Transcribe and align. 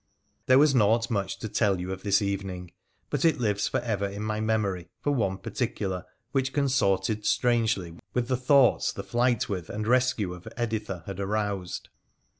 There 0.47 0.57
was 0.57 0.73
naught 0.73 1.11
much 1.11 1.37
to 1.37 1.47
tell 1.47 1.79
you 1.79 1.91
of 1.93 2.01
this 2.01 2.23
evening, 2.23 2.71
but 3.11 3.23
it 3.23 3.39
lives 3.39 3.67
for 3.67 3.79
ever 3.81 4.07
in 4.07 4.23
my 4.23 4.39
memory 4.41 4.89
for 4.99 5.11
one 5.11 5.37
particular 5.37 6.05
which 6.31 6.53
consorted 6.53 7.23
strangely 7.23 7.93
with 8.15 8.27
the 8.27 8.35
thoughts 8.35 8.91
the 8.91 9.03
flight 9.03 9.47
with 9.47 9.69
and 9.69 9.85
rescue 9.85 10.33
of 10.33 10.47
Editha 10.57 11.03
had 11.05 11.19
aroused. 11.19 11.89